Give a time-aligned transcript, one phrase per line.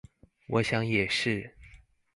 [0.49, 1.55] 我想也是